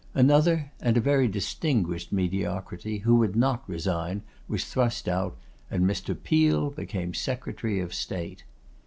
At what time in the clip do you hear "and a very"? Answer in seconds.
0.81-1.27